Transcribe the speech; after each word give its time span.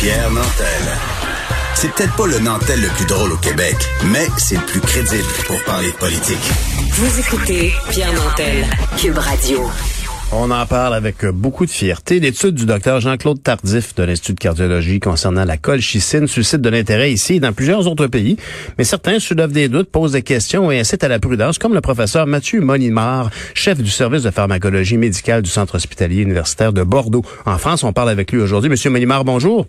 Pierre 0.00 0.30
Nantel. 0.30 0.98
C'est 1.74 1.92
peut-être 1.92 2.16
pas 2.16 2.26
le 2.26 2.38
Nantel 2.38 2.80
le 2.80 2.88
plus 2.88 3.04
drôle 3.04 3.32
au 3.32 3.36
Québec, 3.36 3.76
mais 4.10 4.26
c'est 4.38 4.54
le 4.54 4.64
plus 4.64 4.80
crédible 4.80 5.28
pour 5.46 5.62
parler 5.64 5.88
de 5.88 5.96
politique. 5.96 6.38
Vous 6.92 7.20
écoutez 7.20 7.70
Pierre 7.90 8.14
Nantel, 8.14 8.64
Cube 8.96 9.18
Radio. 9.18 9.68
On 10.32 10.50
en 10.50 10.64
parle 10.64 10.94
avec 10.94 11.26
beaucoup 11.26 11.66
de 11.66 11.70
fierté. 11.70 12.18
L'étude 12.18 12.54
du 12.54 12.64
docteur 12.64 13.00
Jean-Claude 13.00 13.42
Tardif 13.42 13.94
de 13.94 14.04
l'Institut 14.04 14.32
de 14.32 14.38
cardiologie 14.38 15.00
concernant 15.00 15.44
la 15.44 15.58
colchicine 15.58 16.26
suscite 16.26 16.62
de 16.62 16.70
l'intérêt 16.70 17.12
ici 17.12 17.34
et 17.34 17.40
dans 17.40 17.52
plusieurs 17.52 17.86
autres 17.86 18.06
pays. 18.06 18.38
Mais 18.78 18.84
certains 18.84 19.18
soulèvent 19.18 19.52
des 19.52 19.68
doutes, 19.68 19.90
posent 19.90 20.12
des 20.12 20.22
questions 20.22 20.70
et 20.70 20.80
incitent 20.80 21.04
à 21.04 21.08
la 21.08 21.18
prudence, 21.18 21.58
comme 21.58 21.74
le 21.74 21.82
professeur 21.82 22.26
Mathieu 22.26 22.62
Monimard, 22.62 23.28
chef 23.52 23.82
du 23.82 23.90
service 23.90 24.22
de 24.22 24.30
pharmacologie 24.30 24.96
médicale 24.96 25.42
du 25.42 25.50
Centre 25.50 25.74
hospitalier 25.74 26.22
universitaire 26.22 26.72
de 26.72 26.84
Bordeaux. 26.84 27.24
En 27.44 27.58
France, 27.58 27.84
on 27.84 27.92
parle 27.92 28.08
avec 28.08 28.32
lui 28.32 28.40
aujourd'hui. 28.40 28.70
Monsieur 28.70 28.88
Monimard, 28.88 29.26
bonjour. 29.26 29.66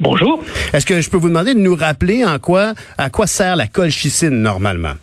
Bonjour. 0.00 0.42
Est-ce 0.72 0.86
que 0.86 1.00
je 1.00 1.10
peux 1.10 1.16
vous 1.16 1.28
demander 1.28 1.54
de 1.54 1.58
nous 1.58 1.74
rappeler 1.74 2.24
en 2.24 2.38
quoi, 2.38 2.74
à 2.96 3.10
quoi 3.10 3.26
sert 3.26 3.56
la 3.56 3.66
colchicine 3.66 4.42
normalement? 4.42 4.94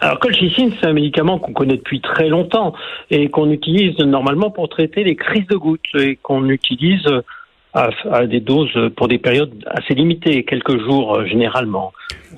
Alors, 0.00 0.18
colchicine, 0.18 0.72
c'est 0.80 0.86
un 0.86 0.92
médicament 0.92 1.38
qu'on 1.38 1.52
connaît 1.52 1.76
depuis 1.76 2.00
très 2.00 2.28
longtemps 2.28 2.74
et 3.10 3.28
qu'on 3.28 3.50
utilise 3.50 3.98
normalement 3.98 4.50
pour 4.50 4.68
traiter 4.68 5.04
les 5.04 5.16
crises 5.16 5.46
de 5.48 5.56
gouttes 5.56 5.80
et 5.94 6.16
qu'on 6.16 6.48
utilise 6.48 7.06
à, 7.74 7.90
à, 8.10 8.26
des 8.26 8.40
doses 8.40 8.90
pour 8.96 9.08
des 9.08 9.18
périodes 9.18 9.52
assez 9.66 9.94
limitées, 9.94 10.44
quelques 10.44 10.78
jours 10.82 11.16
euh, 11.16 11.26
généralement. 11.26 11.92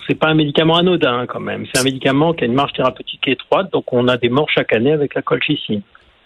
C'est 0.07 0.19
pas 0.19 0.29
un 0.29 0.35
médicament 0.35 0.77
anodin 0.77 1.27
quand 1.27 1.41
même. 1.41 1.65
C'est 1.73 1.81
un 1.81 1.85
médicament 1.85 2.33
qui 2.33 2.45
a 2.45 2.47
une 2.47 2.55
marge 2.55 2.73
thérapeutique 2.73 3.27
étroite, 3.29 3.73
donc 3.73 3.93
on 3.93 4.09
a 4.09 4.17
des 4.17 4.29
morts 4.29 4.51
chaque 4.51 4.73
année 4.73 4.93
avec 4.93 5.15
la 5.15 5.23
colchicine. 5.23 5.83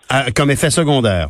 Ah, 0.09 0.25
comme 0.35 0.51
effet 0.51 0.71
secondaire. 0.71 1.29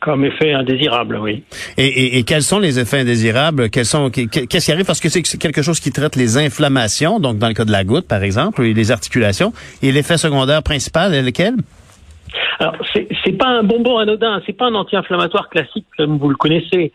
Comme 0.00 0.24
effet 0.24 0.54
indésirable, 0.54 1.18
oui. 1.18 1.44
Et, 1.76 1.84
et, 1.84 2.18
et, 2.18 2.22
quels 2.22 2.42
sont 2.42 2.58
les 2.58 2.78
effets 2.78 3.00
indésirables? 3.00 3.68
Quels 3.68 3.84
sont 3.84 4.10
Qu'est-ce 4.10 4.64
qui 4.64 4.72
arrive? 4.72 4.86
Parce 4.86 5.00
que 5.00 5.10
c'est 5.10 5.22
quelque 5.22 5.60
chose 5.60 5.78
qui 5.78 5.92
traite 5.92 6.16
les 6.16 6.38
inflammations, 6.38 7.20
donc 7.20 7.36
dans 7.36 7.48
le 7.48 7.54
cas 7.54 7.66
de 7.66 7.72
la 7.72 7.84
goutte, 7.84 8.08
par 8.08 8.22
exemple, 8.22 8.62
et 8.62 8.72
les 8.72 8.90
articulations. 8.92 9.52
Et 9.82 9.92
l'effet 9.92 10.16
secondaire 10.16 10.62
principal 10.62 11.12
est 11.12 11.22
lequel? 11.22 11.54
Alors, 12.60 12.76
c'est 12.94 13.32
pas 13.32 13.48
un 13.48 13.62
bonbon 13.62 13.98
anodin, 13.98 14.40
c'est 14.46 14.56
pas 14.56 14.66
un 14.66 14.74
anti-inflammatoire 14.74 15.50
classique 15.50 15.86
comme 15.98 16.16
vous 16.16 16.30
le 16.30 16.36
connaissez. 16.36 16.92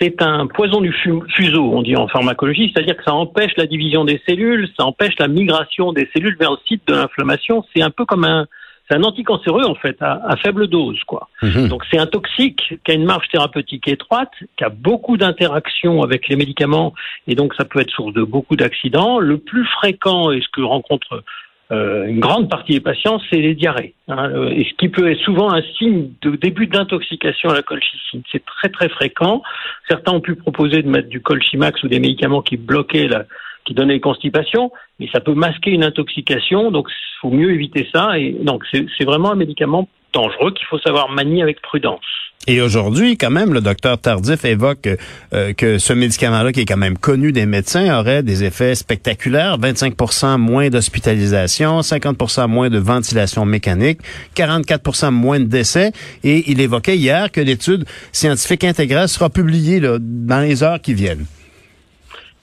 C'est 0.00 0.20
un 0.22 0.46
poison 0.46 0.80
du 0.80 0.92
fuseau, 1.28 1.72
on 1.74 1.82
dit 1.82 1.96
en 1.96 2.06
pharmacologie, 2.06 2.72
c'est-à-dire 2.72 2.96
que 2.96 3.02
ça 3.02 3.14
empêche 3.14 3.52
la 3.56 3.66
division 3.66 4.04
des 4.04 4.20
cellules, 4.28 4.68
ça 4.78 4.84
empêche 4.84 5.14
la 5.18 5.26
migration 5.26 5.92
des 5.92 6.08
cellules 6.12 6.36
vers 6.38 6.52
le 6.52 6.58
site 6.66 6.82
de 6.86 6.94
l'inflammation. 6.94 7.64
C'est 7.74 7.82
un 7.82 7.90
peu 7.90 8.04
comme 8.04 8.24
un, 8.24 8.46
c'est 8.88 8.96
un 8.96 9.02
anticancéreux 9.02 9.64
en 9.64 9.74
fait 9.74 9.96
à, 10.00 10.20
à 10.26 10.36
faible 10.36 10.66
dose 10.66 11.02
quoi. 11.04 11.28
Mhm. 11.42 11.68
Donc 11.68 11.84
c'est 11.90 11.98
un 11.98 12.06
toxique 12.06 12.74
qui 12.84 12.90
a 12.90 12.94
une 12.94 13.04
marge 13.04 13.28
thérapeutique 13.28 13.86
étroite, 13.88 14.32
qui 14.56 14.64
a 14.64 14.68
beaucoup 14.68 15.16
d'interactions 15.16 16.02
avec 16.02 16.28
les 16.28 16.36
médicaments 16.36 16.94
et 17.26 17.34
donc 17.34 17.54
ça 17.54 17.64
peut 17.64 17.80
être 17.80 17.90
source 17.90 18.14
de 18.14 18.22
beaucoup 18.22 18.56
d'accidents. 18.56 19.18
Le 19.18 19.38
plus 19.38 19.66
fréquent 19.66 20.30
et 20.30 20.40
ce 20.40 20.48
que 20.48 20.62
rencontre 20.62 21.22
euh, 21.70 22.06
une 22.06 22.20
grande 22.20 22.48
partie 22.48 22.72
des 22.72 22.80
patients, 22.80 23.20
c'est 23.28 23.40
les 23.40 23.54
diarrhées. 23.54 23.92
Hein, 24.08 24.48
et 24.50 24.64
ce 24.64 24.74
qui 24.78 24.88
peut 24.88 25.10
être 25.10 25.20
souvent 25.20 25.52
un 25.52 25.62
signe 25.76 26.10
de 26.22 26.30
début 26.30 26.66
d'intoxication 26.66 27.50
à 27.50 27.54
la 27.54 27.62
colchicine. 27.62 28.22
C'est 28.32 28.44
très 28.44 28.70
très 28.70 28.88
fréquent. 28.88 29.42
Certains 29.86 30.12
ont 30.12 30.20
pu 30.20 30.34
proposer 30.34 30.82
de 30.82 30.88
mettre 30.88 31.08
du 31.08 31.20
colchimax 31.20 31.82
ou 31.82 31.88
des 31.88 32.00
médicaments 32.00 32.40
qui 32.40 32.56
bloquaient 32.56 33.08
la, 33.08 33.24
qui 33.68 33.74
donnaient 33.74 34.00
constipation, 34.00 34.72
mais 34.98 35.08
ça 35.12 35.20
peut 35.20 35.34
masquer 35.34 35.70
une 35.72 35.84
intoxication, 35.84 36.70
donc 36.70 36.88
il 36.88 37.20
faut 37.20 37.30
mieux 37.30 37.52
éviter 37.52 37.86
ça. 37.94 38.18
Et 38.18 38.34
donc 38.42 38.64
c'est 38.72 39.04
vraiment 39.04 39.32
un 39.32 39.36
médicament 39.36 39.88
dangereux 40.14 40.52
qu'il 40.52 40.66
faut 40.66 40.78
savoir 40.78 41.10
manier 41.10 41.42
avec 41.42 41.60
prudence. 41.60 42.00
Et 42.46 42.62
aujourd'hui, 42.62 43.18
quand 43.18 43.30
même, 43.30 43.52
le 43.52 43.60
docteur 43.60 43.98
Tardif 43.98 44.46
évoque 44.46 44.88
euh, 45.34 45.52
que 45.52 45.76
ce 45.76 45.92
médicament-là, 45.92 46.50
qui 46.50 46.60
est 46.60 46.64
quand 46.64 46.78
même 46.78 46.96
connu 46.96 47.30
des 47.30 47.44
médecins, 47.44 47.98
aurait 47.98 48.22
des 48.22 48.42
effets 48.42 48.74
spectaculaires. 48.74 49.58
25% 49.58 50.38
moins 50.38 50.70
d'hospitalisation, 50.70 51.82
50 51.82 52.48
moins 52.48 52.70
de 52.70 52.78
ventilation 52.78 53.44
mécanique, 53.44 53.98
44% 54.34 55.10
moins 55.10 55.40
de 55.40 55.44
décès. 55.44 55.92
Et 56.24 56.50
il 56.50 56.62
évoquait 56.62 56.96
hier 56.96 57.30
que 57.30 57.42
l'étude 57.42 57.84
scientifique 58.12 58.64
intégrale 58.64 59.08
sera 59.08 59.28
publiée 59.28 59.80
là, 59.80 59.98
dans 60.00 60.40
les 60.40 60.62
heures 60.62 60.80
qui 60.80 60.94
viennent. 60.94 61.26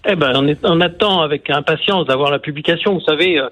Eh 0.07 0.15
ben, 0.15 0.33
on, 0.35 0.47
est, 0.47 0.59
on 0.63 0.81
attend 0.81 1.21
avec 1.21 1.49
impatience 1.49 2.05
d'avoir 2.05 2.29
la 2.29 2.39
publication. 2.39 2.93
Vous 2.93 3.01
savez, 3.01 3.39
euh, 3.39 3.49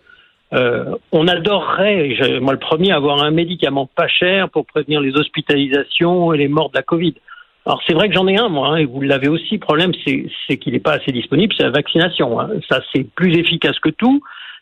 euh, 0.53 0.95
on 1.11 1.27
adorerait, 1.27 2.39
moi 2.41 2.53
le 2.53 2.59
premier, 2.59 2.91
avoir 2.91 3.23
un 3.23 3.31
médicament 3.31 3.87
pas 3.87 4.07
cher 4.07 4.49
pour 4.49 4.65
prévenir 4.67 5.01
les 5.01 5.15
hospitalisations 5.15 6.31
et 6.31 6.37
les 6.37 6.47
morts 6.47 6.69
de 6.69 6.77
la 6.77 6.83
Covid. 6.83 7.15
Alors 7.65 7.81
c'est 7.87 7.93
vrai 7.93 8.09
que 8.09 8.13
j'en 8.13 8.27
ai 8.27 8.37
un 8.37 8.49
moi, 8.49 8.67
hein, 8.69 8.75
et 8.75 8.85
vous 8.85 9.01
l'avez 9.01 9.29
aussi. 9.29 9.55
Le 9.55 9.59
problème 9.59 9.93
c'est 10.05 10.57
qu'il 10.57 10.73
n'est 10.73 10.79
pas 10.79 10.93
assez 10.93 11.11
disponible, 11.11 11.55
c'est 11.57 11.63
la 11.63 11.71
vaccination. 11.71 12.39
Hein. 12.39 12.49
Ça 12.69 12.81
c'est 12.93 13.03
plus 13.03 13.35
efficace 13.35 13.79
que 13.79 13.89
tout. 13.89 14.21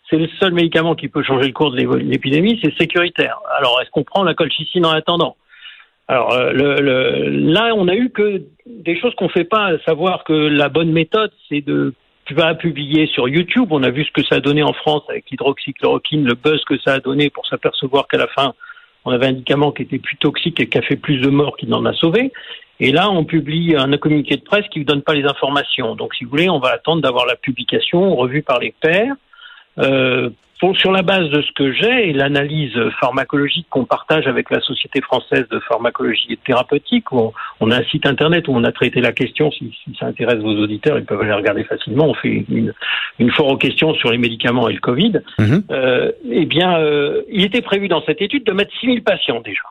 C'est 0.09 0.17
le 0.17 0.29
seul 0.39 0.53
médicament 0.53 0.95
qui 0.95 1.07
peut 1.07 1.23
changer 1.23 1.47
le 1.47 1.53
cours 1.53 1.71
de 1.71 1.77
l'épidémie, 1.97 2.59
c'est 2.63 2.77
sécuritaire. 2.77 3.39
Alors 3.57 3.79
est-ce 3.81 3.89
qu'on 3.89 4.03
prend 4.03 4.23
la 4.23 4.33
colchicine 4.33 4.85
en 4.85 4.91
attendant? 4.91 5.35
Alors 6.11 6.33
euh, 6.33 7.29
là, 7.31 7.73
on 7.73 7.87
a 7.87 7.95
eu 7.95 8.09
que 8.09 8.43
des 8.65 8.99
choses 8.99 9.15
qu'on 9.15 9.29
fait 9.29 9.45
pas, 9.45 9.71
savoir 9.85 10.25
que 10.25 10.33
la 10.33 10.67
bonne 10.67 10.91
méthode, 10.91 11.31
c'est 11.47 11.61
de 11.61 11.93
tu 12.25 12.33
vas 12.33 12.53
publier 12.53 13.07
sur 13.07 13.29
YouTube. 13.29 13.67
On 13.69 13.81
a 13.81 13.91
vu 13.91 14.03
ce 14.03 14.11
que 14.11 14.21
ça 14.25 14.35
a 14.35 14.39
donné 14.41 14.61
en 14.61 14.73
France 14.73 15.03
avec 15.07 15.31
l'hydroxychloroquine, 15.31 16.25
le 16.25 16.33
buzz 16.33 16.61
que 16.65 16.77
ça 16.79 16.95
a 16.95 16.99
donné 16.99 17.29
pour 17.29 17.47
s'apercevoir 17.47 18.09
qu'à 18.09 18.17
la 18.17 18.27
fin, 18.27 18.53
on 19.05 19.11
avait 19.11 19.27
un 19.27 19.31
médicament 19.31 19.71
qui 19.71 19.83
était 19.83 19.99
plus 19.99 20.17
toxique 20.17 20.59
et 20.59 20.67
qui 20.67 20.77
a 20.77 20.81
fait 20.81 20.97
plus 20.97 21.19
de 21.19 21.29
morts 21.29 21.55
qu'il 21.55 21.69
n'en 21.69 21.85
a 21.85 21.93
sauvé. 21.93 22.33
Et 22.81 22.91
là, 22.91 23.09
on 23.09 23.23
publie 23.23 23.77
un 23.77 23.95
communiqué 23.95 24.35
de 24.35 24.43
presse 24.43 24.67
qui 24.67 24.79
ne 24.79 24.83
donne 24.83 25.03
pas 25.03 25.13
les 25.13 25.23
informations. 25.23 25.95
Donc, 25.95 26.13
si 26.15 26.25
vous 26.25 26.29
voulez, 26.29 26.49
on 26.49 26.59
va 26.59 26.71
attendre 26.71 27.01
d'avoir 27.01 27.25
la 27.25 27.37
publication 27.37 28.17
revue 28.17 28.41
par 28.41 28.59
les 28.59 28.73
pairs. 28.81 29.15
Euh, 29.79 30.29
pour, 30.59 30.77
sur 30.77 30.91
la 30.91 31.01
base 31.01 31.27
de 31.29 31.41
ce 31.41 31.51
que 31.53 31.71
j'ai 31.73 32.09
et 32.09 32.13
l'analyse 32.13 32.77
pharmacologique 32.99 33.65
qu'on 33.71 33.85
partage 33.85 34.27
avec 34.27 34.51
la 34.51 34.61
Société 34.61 35.01
française 35.01 35.47
de 35.49 35.59
pharmacologie 35.59 36.37
thérapeutique, 36.45 37.11
on, 37.11 37.33
on, 37.61 37.71
a 37.71 37.77
un 37.77 37.83
site 37.85 38.05
internet 38.05 38.47
où 38.47 38.51
on 38.53 38.63
a 38.63 38.71
traité 38.71 39.01
la 39.01 39.11
question. 39.11 39.49
Si, 39.51 39.75
si, 39.83 39.95
ça 39.99 40.05
intéresse 40.05 40.37
vos 40.37 40.55
auditeurs, 40.55 40.99
ils 40.99 41.05
peuvent 41.05 41.21
aller 41.21 41.33
regarder 41.33 41.63
facilement. 41.63 42.05
On 42.09 42.13
fait 42.13 42.45
une, 42.47 42.73
une 43.17 43.31
foire 43.31 43.47
aux 43.47 43.57
questions 43.57 43.95
sur 43.95 44.11
les 44.11 44.19
médicaments 44.19 44.69
et 44.69 44.73
le 44.73 44.79
Covid. 44.79 45.13
-hmm. 45.39 45.63
euh, 45.71 46.11
eh 46.29 46.45
bien, 46.45 46.77
euh, 46.77 47.23
il 47.31 47.43
était 47.43 47.63
prévu 47.63 47.87
dans 47.87 48.03
cette 48.05 48.21
étude 48.21 48.43
de 48.43 48.51
mettre 48.51 48.71
6000 48.79 49.03
patients 49.03 49.41
déjà. 49.41 49.63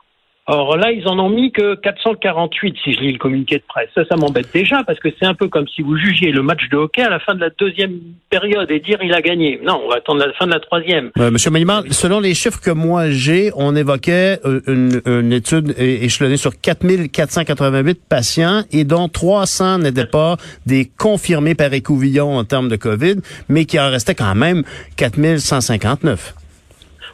Or 0.53 0.75
là, 0.75 0.91
ils 0.91 1.07
en 1.07 1.17
ont 1.17 1.29
mis 1.29 1.53
que 1.53 1.75
448, 1.75 2.75
si 2.83 2.93
je 2.93 2.99
lis 2.99 3.13
le 3.13 3.17
communiqué 3.17 3.55
de 3.55 3.63
presse. 3.65 3.87
Ça, 3.95 4.03
ça 4.03 4.17
m'embête 4.17 4.49
déjà, 4.53 4.83
parce 4.83 4.99
que 4.99 5.07
c'est 5.17 5.25
un 5.25 5.33
peu 5.33 5.47
comme 5.47 5.65
si 5.69 5.81
vous 5.81 5.95
jugiez 5.95 6.33
le 6.33 6.41
match 6.41 6.67
de 6.69 6.75
hockey 6.75 7.01
à 7.01 7.09
la 7.09 7.19
fin 7.19 7.35
de 7.35 7.39
la 7.39 7.51
deuxième 7.57 8.01
période 8.29 8.69
et 8.69 8.81
dire 8.81 8.97
il 9.01 9.13
a 9.13 9.21
gagné. 9.21 9.61
Non, 9.63 9.81
on 9.85 9.89
va 9.89 9.95
attendre 9.95 10.19
la 10.19 10.33
fin 10.33 10.47
de 10.47 10.51
la 10.51 10.59
troisième. 10.59 11.11
Euh, 11.19 11.31
Monsieur 11.31 11.51
Manimard, 11.51 11.83
selon 11.91 12.19
les 12.19 12.33
chiffres 12.33 12.59
que 12.59 12.71
moi 12.71 13.11
j'ai, 13.11 13.51
on 13.55 13.77
évoquait 13.77 14.39
une, 14.67 15.01
une 15.05 15.31
étude 15.31 15.73
échelonnée 15.77 16.35
sur 16.35 16.59
4488 16.59 18.01
patients 18.09 18.63
et 18.73 18.83
dont 18.83 19.07
300 19.07 19.77
n'étaient 19.77 20.05
pas 20.05 20.35
des 20.65 20.91
confirmés 20.99 21.55
par 21.55 21.71
écouvillon 21.73 22.37
en 22.37 22.43
termes 22.43 22.67
de 22.67 22.75
COVID, 22.75 23.21
mais 23.47 23.63
qui 23.63 23.79
en 23.79 23.89
restait 23.89 24.15
quand 24.15 24.35
même 24.35 24.63
4159. 24.97 26.33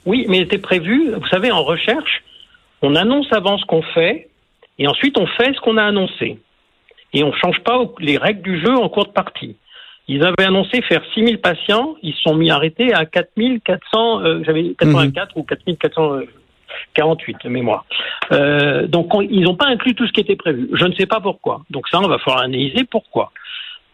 Oui, 0.07 0.25
mais 0.27 0.37
il 0.37 0.43
était 0.43 0.57
prévu, 0.57 1.11
vous 1.13 1.27
savez, 1.27 1.51
en 1.51 1.63
recherche, 1.63 2.23
on 2.81 2.95
annonce 2.95 3.31
avant 3.31 3.57
ce 3.57 3.65
qu'on 3.65 3.81
fait, 3.81 4.29
et 4.79 4.87
ensuite 4.87 5.17
on 5.17 5.27
fait 5.27 5.53
ce 5.53 5.59
qu'on 5.61 5.77
a 5.77 5.83
annoncé. 5.83 6.39
Et 7.13 7.23
on 7.23 7.27
ne 7.27 7.35
change 7.35 7.59
pas 7.61 7.79
les 7.99 8.17
règles 8.17 8.41
du 8.41 8.59
jeu 8.59 8.73
en 8.73 8.89
cours 8.89 9.05
de 9.05 9.11
partie. 9.11 9.55
Ils 10.07 10.23
avaient 10.23 10.45
annoncé 10.45 10.81
faire 10.83 11.01
6000 11.13 11.39
patients, 11.39 11.95
ils 12.01 12.13
se 12.13 12.21
sont 12.21 12.35
mis 12.35 12.49
arrêtés 12.49 12.93
à 12.93 13.05
4400, 13.05 14.21
euh, 14.21 14.41
j'avais 14.45 14.73
84 14.79 15.35
mmh. 15.35 15.39
ou 15.39 15.43
4448 15.43 17.37
de 17.43 17.49
mémoire. 17.49 17.85
Euh, 18.31 18.87
donc 18.87 19.13
on, 19.13 19.21
ils 19.21 19.41
n'ont 19.41 19.55
pas 19.55 19.67
inclus 19.67 19.95
tout 19.95 20.07
ce 20.07 20.13
qui 20.13 20.21
était 20.21 20.37
prévu. 20.37 20.69
Je 20.73 20.85
ne 20.85 20.93
sais 20.93 21.07
pas 21.07 21.19
pourquoi. 21.19 21.61
Donc 21.69 21.89
ça, 21.89 21.99
on 21.99 22.07
va 22.07 22.19
falloir 22.19 22.43
analyser 22.43 22.85
pourquoi. 22.89 23.31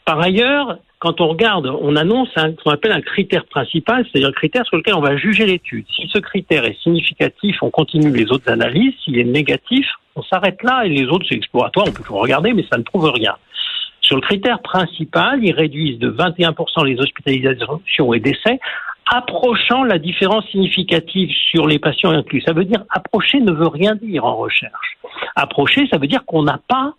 Par 0.05 0.19
ailleurs, 0.19 0.77
quand 1.00 1.19
on 1.21 1.27
regarde, 1.27 1.67
on 1.67 1.95
annonce 1.95 2.29
un, 2.38 2.51
ce 2.51 2.63
qu'on 2.63 2.71
appelle 2.71 2.91
un 2.91 3.01
critère 3.01 3.45
principal, 3.45 4.05
c'est-à-dire 4.05 4.29
le 4.29 4.33
critère 4.33 4.65
sur 4.65 4.77
lequel 4.77 4.95
on 4.95 5.01
va 5.01 5.17
juger 5.17 5.45
l'étude. 5.45 5.85
Si 5.95 6.07
ce 6.11 6.19
critère 6.19 6.65
est 6.65 6.77
significatif, 6.81 7.61
on 7.61 7.69
continue 7.69 8.11
les 8.11 8.31
autres 8.31 8.50
analyses. 8.50 8.94
S'il 9.03 9.17
est 9.19 9.25
négatif, 9.25 9.85
on 10.15 10.23
s'arrête 10.23 10.61
là 10.63 10.85
et 10.85 10.89
les 10.89 11.05
autres, 11.07 11.25
c'est 11.27 11.35
exploratoire, 11.35 11.88
on 11.88 11.91
peut 11.91 12.03
toujours 12.03 12.21
regarder, 12.21 12.53
mais 12.53 12.65
ça 12.71 12.77
ne 12.77 12.83
prouve 12.83 13.09
rien. 13.09 13.35
Sur 14.01 14.17
le 14.17 14.21
critère 14.21 14.61
principal, 14.61 15.44
ils 15.44 15.53
réduisent 15.53 16.00
de 16.00 16.11
21% 16.11 16.85
les 16.85 16.99
hospitalisations 16.99 18.13
et 18.13 18.19
décès, 18.19 18.59
approchant 19.06 19.83
la 19.83 19.99
différence 19.99 20.45
significative 20.47 21.29
sur 21.51 21.67
les 21.67 21.79
patients 21.79 22.11
inclus. 22.11 22.41
Ça 22.41 22.53
veut 22.53 22.65
dire 22.65 22.83
approcher 22.89 23.39
ne 23.39 23.51
veut 23.51 23.67
rien 23.67 23.95
dire 23.95 24.25
en 24.25 24.35
recherche. 24.35 24.97
Approcher, 25.35 25.88
ça 25.91 25.97
veut 25.97 26.07
dire 26.07 26.25
qu'on 26.25 26.44
n'a 26.44 26.59
pas 26.67 26.94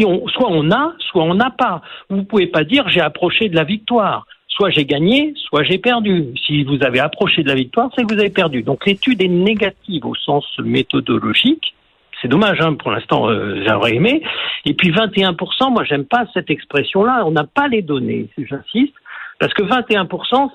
on, 0.00 0.28
soit 0.28 0.48
on 0.50 0.70
a, 0.70 0.94
soit 0.98 1.22
on 1.22 1.34
n'a 1.34 1.50
pas. 1.50 1.82
Vous 2.08 2.16
ne 2.16 2.22
pouvez 2.22 2.46
pas 2.46 2.64
dire 2.64 2.88
j'ai 2.88 3.00
approché 3.00 3.48
de 3.48 3.56
la 3.56 3.64
victoire. 3.64 4.26
Soit 4.48 4.70
j'ai 4.70 4.86
gagné, 4.86 5.34
soit 5.36 5.64
j'ai 5.64 5.78
perdu. 5.78 6.32
Si 6.46 6.64
vous 6.64 6.82
avez 6.82 7.00
approché 7.00 7.42
de 7.42 7.48
la 7.48 7.54
victoire, 7.54 7.90
c'est 7.94 8.02
que 8.04 8.14
vous 8.14 8.18
avez 8.18 8.30
perdu. 8.30 8.62
Donc 8.62 8.86
l'étude 8.86 9.20
est 9.20 9.28
négative 9.28 10.06
au 10.06 10.14
sens 10.14 10.44
méthodologique. 10.58 11.74
C'est 12.22 12.28
dommage, 12.28 12.60
hein, 12.62 12.74
pour 12.74 12.90
l'instant, 12.90 13.28
euh, 13.28 13.62
j'aurais 13.66 13.94
aimé. 13.94 14.22
Et 14.64 14.72
puis 14.72 14.90
21%, 14.90 15.70
moi, 15.70 15.84
j'aime 15.84 16.06
pas 16.06 16.24
cette 16.32 16.48
expression-là. 16.48 17.24
On 17.26 17.32
n'a 17.32 17.44
pas 17.44 17.68
les 17.68 17.82
données, 17.82 18.28
j'insiste, 18.38 18.94
parce 19.38 19.52
que 19.52 19.62
21%, 19.62 20.50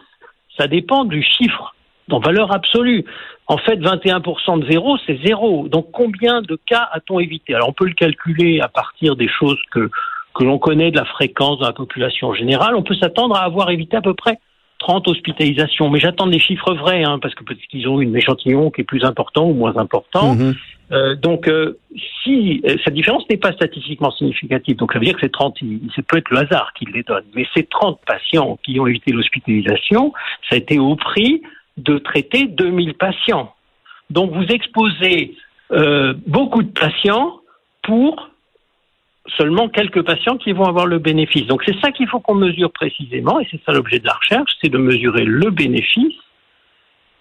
ça 0.58 0.68
dépend 0.68 1.06
du 1.06 1.22
chiffre 1.22 1.76
en 2.14 2.20
valeur 2.20 2.54
absolue. 2.54 3.06
En 3.48 3.58
fait, 3.58 3.78
21% 3.78 4.60
de 4.60 4.72
zéro, 4.72 4.98
c'est 5.06 5.20
zéro. 5.26 5.68
Donc 5.68 5.88
combien 5.92 6.42
de 6.42 6.58
cas 6.66 6.88
a-t-on 6.92 7.20
évité? 7.20 7.54
Alors 7.54 7.70
on 7.70 7.74
peut 7.74 7.88
le 7.88 7.94
calculer 7.94 8.62
à 8.62 8.68
partir 8.68 9.16
des 9.16 9.28
choses 9.28 9.60
que, 9.72 9.90
que 10.36 10.44
l'on 10.44 10.60
connaît 10.60 10.92
de 10.92 10.98
la 10.98 11.06
fréquence 11.06 11.60
de 11.60 11.66
la 11.66 11.74
population 11.74 12.34
générale. 12.34 12.76
On 12.76 12.84
peut 12.84 12.96
s'attendre 12.96 13.36
à 13.36 13.44
avoir 13.44 13.70
évité 13.70 13.98
à 13.98 14.02
peu 14.02 14.14
près 14.14 14.40
30 14.82 15.08
hospitalisations. 15.08 15.90
Mais 15.90 16.00
j'attends 16.00 16.28
des 16.28 16.40
chiffres 16.40 16.74
vrais, 16.74 17.04
hein, 17.04 17.20
parce 17.22 17.34
que 17.36 17.44
peut-être 17.44 17.62
qu'ils 17.70 17.88
ont 17.88 18.02
une 18.02 18.16
échantillon 18.16 18.72
qui 18.72 18.82
est 18.82 18.86
plus 18.86 19.04
important 19.04 19.48
ou 19.48 19.54
moins 19.54 19.78
important. 19.78 20.36
Mhm. 20.36 20.56
Euh, 20.92 21.16
donc, 21.16 21.48
euh, 21.48 21.78
si 22.22 22.62
euh, 22.66 22.76
cette 22.84 22.94
différence 22.94 23.24
n'est 23.30 23.38
pas 23.38 23.54
statistiquement 23.54 24.12
significative, 24.12 24.76
donc 24.76 24.92
ça 24.92 25.00
veut 25.00 25.06
dire 25.06 25.16
que 25.16 25.22
ces 25.22 25.30
30, 25.30 25.58
ça 25.96 26.02
peut 26.02 26.18
être 26.18 26.30
le 26.30 26.40
hasard 26.40 26.74
qui 26.78 26.86
les 26.86 27.04
donne, 27.04 27.24
mais 27.34 27.46
ces 27.56 27.64
30 27.64 28.00
patients 28.06 28.60
qui 28.64 28.78
ont 28.80 28.88
évité 28.88 29.14
l'hospitalisation, 29.14 30.12
ça 30.50 30.56
a 30.56 30.58
été 30.58 30.80
au 30.80 30.96
prix 30.98 31.42
de 31.78 31.98
traiter 31.98 32.48
2000 32.48 32.96
patients. 32.96 33.54
Donc, 34.10 34.32
vous 34.32 34.46
exposez 34.46 35.36
beaucoup 36.28 36.64
de 36.64 36.72
patients 36.72 37.40
pour 37.84 38.30
seulement 39.38 39.70
quelques 39.70 40.04
patients 40.04 40.38
qui 40.38 40.52
vont 40.52 40.66
avoir 40.66 40.86
le 40.86 41.00
bénéfice. 41.00 41.46
Donc 41.48 41.62
c'est 41.66 41.80
ça 41.80 41.92
qu'il 41.92 42.08
faut 42.08 42.20
qu'on 42.20 42.36
mesure 42.36 42.72
précisément, 42.72 43.40
et 43.40 43.48
c'est 43.52 43.60
ça 43.66 43.72
l'objet 43.72 44.00
de 44.00 44.06
la 44.06 44.14
recherche, 44.14 44.52
c'est 44.62 44.70
de 44.70 44.78
mesurer 44.78 45.24
le 45.24 45.50
bénéfice 45.52 46.16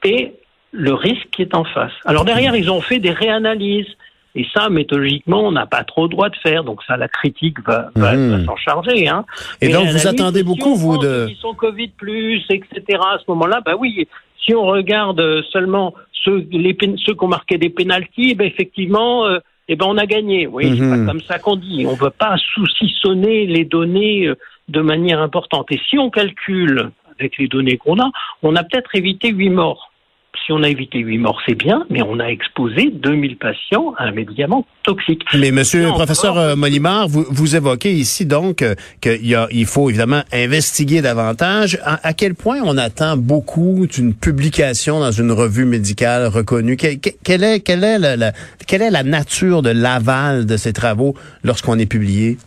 et 0.05 0.33
le 0.73 0.95
risque 0.95 1.29
qui 1.31 1.43
est 1.43 1.55
en 1.55 1.65
face. 1.65 1.93
Alors 2.05 2.25
derrière, 2.25 2.57
ils 2.57 2.71
ont 2.71 2.81
fait 2.81 2.99
des 2.99 3.13
réanalyses. 3.13 3.89
Et 4.37 4.47
ça, 4.55 4.69
méthodologiquement, 4.69 5.41
on 5.41 5.51
n'a 5.51 5.67
pas 5.67 5.83
trop 5.83 6.05
le 6.05 6.09
droit 6.09 6.29
de 6.29 6.37
faire. 6.37 6.63
Donc 6.63 6.85
ça, 6.85 6.97
la 6.97 7.09
critique 7.09 7.57
va, 7.67 7.91
mmh. 7.97 8.45
s'en 8.47 8.55
charger. 8.55 9.09
Hein. 9.09 9.25
Et 9.61 9.71
donc, 9.71 9.89
vous 9.89 10.07
attendez 10.07 10.45
beaucoup, 10.45 10.77
vous, 10.77 10.99
de... 10.99 11.27
Ils 11.29 11.37
sont 11.37 11.53
Covid+, 11.53 11.91
etc. 12.49 13.01
À 13.03 13.19
ce 13.19 13.25
moment-là, 13.27 13.61
bah 13.61 13.75
oui, 13.77 14.07
si 14.45 14.55
on 14.55 14.65
regarde 14.65 15.43
seulement 15.53 15.95
ceux, 16.25 16.47
les, 16.51 16.77
ceux 17.05 17.15
qui 17.15 17.25
ont 17.25 17.29
marqué 17.29 17.59
des 17.59 17.71
pénalties, 17.71 18.35
ben 18.35 18.47
effectivement, 18.47 19.27
euh, 19.27 19.39
eh 19.69 19.77
ben 19.77 19.87
on 19.89 19.97
a 19.97 20.07
gagné. 20.07 20.47
Oui, 20.47 20.77
c'est 20.77 20.89
pas 20.89 20.97
mhm. 20.97 21.07
comme 21.07 21.21
ça 21.23 21.39
qu'on 21.39 21.57
dit. 21.57 21.85
On 21.87 21.93
ne 21.93 21.99
veut 21.99 22.11
pas 22.11 22.37
saucissonner 22.55 23.47
les 23.47 23.65
données 23.65 24.27
euh, 24.27 24.35
de 24.69 24.81
manière 24.81 25.21
importante. 25.21 25.67
Et 25.71 25.81
si 25.89 25.99
on 25.99 26.11
calcule 26.11 26.91
avec 27.19 27.39
les 27.39 27.49
données 27.49 27.77
qu'on 27.77 27.99
a, 27.99 28.11
on 28.43 28.57
a 28.57 28.65
peut-être 28.65 28.95
évité 28.95 29.31
huit 29.31 29.51
morts 29.51 29.90
si 30.51 30.53
on 30.53 30.65
a 30.65 30.69
évité 30.69 30.99
8 30.99 31.19
morts, 31.19 31.41
c'est 31.47 31.55
bien, 31.55 31.87
mais 31.91 32.03
on 32.03 32.19
a 32.19 32.25
exposé 32.25 32.91
2000 32.93 33.37
patients 33.37 33.95
à 33.99 34.07
un 34.07 34.11
médicament 34.11 34.67
toxique. 34.83 35.23
Mais 35.39 35.53
monsieur 35.53 35.85
le 35.85 35.91
professeur 35.91 36.37
euh, 36.37 36.57
Molimar, 36.57 37.07
vous, 37.07 37.25
vous 37.31 37.55
évoquez 37.55 37.93
ici 37.93 38.27
donc 38.27 38.63
euh, 38.63 38.75
qu'il 39.01 39.39
il 39.53 39.67
faut 39.67 39.89
évidemment 39.91 40.23
investiguer 40.33 41.03
davantage. 41.03 41.79
À, 41.85 42.15
quel 42.15 42.35
point 42.35 42.59
on 42.65 42.77
attend 42.79 43.17
beaucoup 43.17 43.87
d'une 43.87 44.13
publication 44.13 44.99
dans 44.99 45.13
une 45.13 45.31
revue 45.31 45.67
médicale 45.67 46.27
reconnue? 46.27 46.77
quelle, 46.77 47.45
est, 47.45 47.61
quelle, 47.61 47.85
est 47.85 47.99
la, 48.01 48.33
quelle 48.67 48.83
est 48.83 48.91
la 48.91 49.05
nature 49.05 49.63
de 49.63 49.71
l'aval 49.71 50.47
de 50.47 50.57
ces 50.57 50.73
travaux 50.73 51.15
lorsqu'on 51.45 51.79
est 51.79 51.87
publié? 51.87 52.39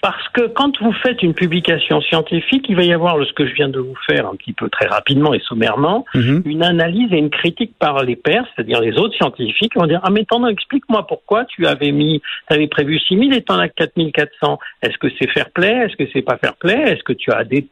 Parce 0.00 0.28
que 0.30 0.46
quand 0.48 0.80
vous 0.80 0.92
faites 0.92 1.22
une 1.22 1.34
publication 1.34 2.00
scientifique, 2.00 2.66
il 2.68 2.76
va 2.76 2.84
y 2.84 2.92
avoir 2.92 3.16
ce 3.24 3.32
que 3.32 3.46
je 3.46 3.54
viens 3.54 3.68
de 3.68 3.78
vous 3.78 3.96
faire 4.08 4.26
un 4.26 4.36
petit 4.36 4.52
peu 4.52 4.68
très 4.68 4.86
rapidement 4.86 5.34
et 5.34 5.40
sommairement, 5.40 6.04
mhm. 6.14 6.42
une 6.44 6.62
analyse 6.62 7.12
et 7.12 7.18
une 7.18 7.30
critique 7.30 7.74
par 7.78 8.02
les 8.02 8.16
pairs, 8.16 8.44
c'est-à-dire 8.54 8.80
les 8.80 8.98
autres 8.98 9.16
scientifiques, 9.16 9.72
qui 9.72 9.78
vont 9.78 9.86
dire 9.86 10.00
Ah, 10.02 10.10
mais 10.10 10.22
attends, 10.22 10.46
explique-moi 10.46 11.06
pourquoi 11.06 11.44
tu 11.44 11.66
avais 11.66 11.92
mis, 11.92 12.20
tu 12.48 12.54
avais 12.54 12.68
prévu 12.68 12.98
6000 12.98 13.34
et 13.34 13.42
tu 13.42 13.52
en 13.52 13.58
as 13.58 13.68
4400. 13.68 14.58
Est-ce 14.82 14.98
que 14.98 15.08
c'est 15.18 15.30
fair 15.30 15.50
play? 15.50 15.72
Est-ce 15.72 15.96
que 15.96 16.08
c'est 16.12 16.22
pas 16.22 16.36
fair 16.36 16.54
play? 16.56 16.80
Est-ce 16.92 17.02
que 17.02 17.12
tu 17.12 17.32
as 17.32 17.44
des 17.44 17.66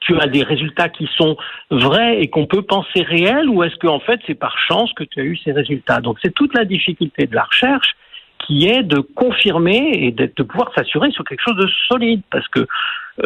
tu 0.00 0.18
as 0.18 0.26
des 0.26 0.42
résultats 0.42 0.88
qui 0.88 1.08
sont 1.16 1.36
vrais 1.70 2.20
et 2.20 2.28
qu'on 2.28 2.46
peut 2.46 2.62
penser 2.62 3.02
réels 3.02 3.48
ou 3.48 3.62
est-ce 3.62 3.76
qu'en 3.76 4.00
fait 4.00 4.20
c'est 4.26 4.34
par 4.34 4.56
chance 4.58 4.90
que 4.94 5.04
tu 5.04 5.20
as 5.20 5.24
eu 5.24 5.36
ces 5.36 5.52
résultats? 5.52 6.00
Donc 6.00 6.18
c'est 6.22 6.32
toute 6.32 6.54
la 6.54 6.64
difficulté 6.64 7.26
de 7.26 7.34
la 7.34 7.42
recherche 7.42 7.94
qui 8.46 8.68
est 8.68 8.82
de 8.82 9.00
confirmer 9.00 9.90
et 9.94 10.12
de, 10.12 10.42
pouvoir 10.42 10.72
s'assurer 10.74 11.10
sur 11.10 11.24
quelque 11.24 11.42
chose 11.42 11.56
de 11.56 11.68
solide, 11.88 12.22
parce 12.30 12.46
que 12.48 12.60
euh, 12.60 12.66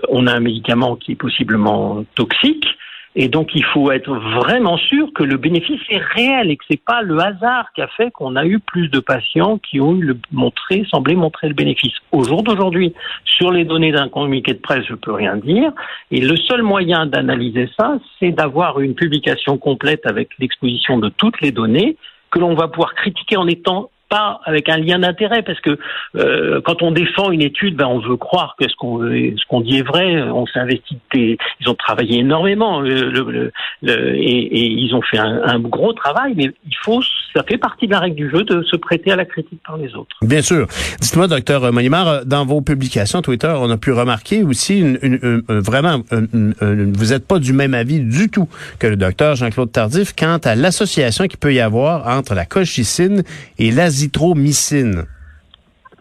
on 0.09 0.27
a 0.27 0.33
un 0.33 0.41
médicament 0.41 0.97
qui 0.97 1.13
est 1.13 1.17
possiblement 1.17 2.05
toxique, 2.15 2.67
et 3.15 3.29
donc 3.29 3.51
il 3.55 3.65
faut 3.65 3.91
être 3.93 4.15
vraiment 4.15 4.79
sûr 4.79 5.13
que 5.15 5.23
le 5.23 5.37
bénéfice 5.37 5.81
est 5.91 5.99
réel 5.99 6.51
et 6.51 6.57
que 6.57 6.65
c'est 6.67 6.83
pas 6.83 7.03
le 7.03 7.19
hasard 7.21 7.67
qui 7.75 7.83
a 7.83 7.89
fait 7.89 8.11
qu'on 8.11 8.37
a 8.37 8.47
eu 8.47 8.59
plus 8.59 8.89
de 8.89 9.01
patients 9.01 9.59
qui 9.59 9.81
ont 9.81 9.95
eu 9.95 10.03
le 10.03 10.19
montré, 10.33 10.87
semblé 10.91 11.15
montrer 11.15 11.49
le 11.49 11.55
bénéfice. 11.55 11.93
Au 12.11 12.25
jour 12.25 12.43
d'aujourd'hui, 12.43 12.95
sur 13.25 13.53
les 13.53 13.65
données 13.65 13.93
d'un 13.93 14.09
communiqué 14.09 14.55
de 14.55 14.61
presse, 14.61 14.87
je 14.89 14.95
peux 14.95 15.13
rien 15.13 15.37
dire. 15.37 15.73
Et 16.11 16.23
le 16.23 16.37
seul 16.37 16.63
moyen 16.63 17.05
d'analyser 17.05 17.69
ça, 17.79 17.99
c'est 18.19 18.31
d'avoir 18.31 18.81
une 18.81 18.95
publication 18.95 19.59
complète 19.59 20.07
avec 20.07 20.31
l'exposition 20.39 20.97
de 20.97 21.11
toutes 21.11 21.43
les 21.43 21.53
données 21.53 21.99
que 22.31 22.39
l'on 22.39 22.55
va 22.55 22.69
pouvoir 22.69 22.95
critiquer 22.95 23.37
en 23.37 23.47
étant 23.47 23.91
pas 24.13 24.41
avec 24.45 24.69
un 24.69 24.77
lien 24.77 24.99
d'intérêt 24.99 25.43
parce 25.43 25.59
que 25.61 25.79
euh, 26.17 26.61
quand 26.67 26.83
on 26.83 26.91
défend 26.91 27.31
une 27.31 27.41
étude, 27.41 27.77
ben 27.77 27.87
on 27.87 27.99
veut 27.99 28.19
croire 28.19 28.57
que 28.61 28.69
ce 28.69 28.77
qu'on 28.77 28.99
ce 29.01 29.47
qu'on 29.49 29.63
dit 29.63 29.79
est 29.79 29.87
vrai. 29.87 30.21
On 30.21 30.45
s'est 30.45 30.59
investi, 30.59 30.99
ils 31.15 31.69
ont 31.69 31.75
travaillé 31.75 32.19
énormément 32.19 32.81
le, 32.81 33.51
et, 33.83 34.67
ils 34.67 34.95
ont 34.95 35.01
fait 35.01 35.17
un, 35.19 35.59
gros 35.61 35.95
travail, 35.95 36.35
mais 36.37 36.51
il 36.67 36.77
faut, 36.85 37.01
ça 37.35 37.43
fait 37.49 37.57
partie 37.57 37.87
de 37.87 37.93
la 37.93 38.01
règle 38.01 38.17
du 38.17 38.31
jeu 38.31 38.45
de 38.45 38.63
se 38.65 38.77
prêter 38.77 39.13
à 39.13 39.17
la 39.17 39.25
critique 39.25 39.61
par 39.67 39.79
les 39.79 39.95
autres. 39.95 40.15
Bien 40.21 40.43
sûr. 40.43 40.67
Dites-moi, 41.01 41.27
docteur 41.27 41.73
Monimar, 41.73 42.27
dans 42.27 42.45
vos 42.45 42.61
publications 42.61 43.23
Twitter, 43.23 43.55
on 43.57 43.71
a 43.71 43.79
pu 43.79 43.93
remarquer 43.93 44.43
aussi 44.43 44.81
une, 44.81 45.43
vraiment, 45.49 46.01
vous 46.11 47.07
n'êtes 47.07 47.27
pas 47.27 47.39
du 47.39 47.55
même 47.55 47.73
avis 47.73 48.01
du 48.01 48.29
tout 48.29 48.49
que 48.79 48.87
le 48.87 48.97
docteur 48.97 49.37
Jean-Claude 49.37 49.73
Tardif 49.73 50.15
quant 50.15 50.39
à 50.45 50.55
l'association 50.55 51.27
qu'il 51.29 51.39
peut 51.39 51.55
y 51.55 51.61
avoir 51.61 52.09
entre 52.09 52.35
la 52.35 52.45
colchicine 52.45 53.23
et 53.59 53.71
l'azithromycine 54.03 55.07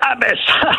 ah 0.03 0.15
ben 0.19 0.35
ça, 0.47 0.71